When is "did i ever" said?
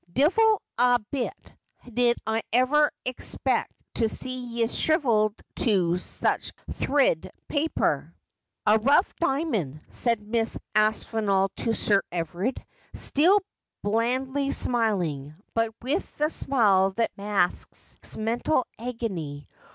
1.93-2.91